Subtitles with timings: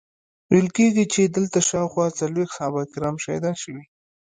[0.51, 3.83] ویل کیږي چې دلته شاوخوا څلویښت صحابه کرام شهیدان شوي.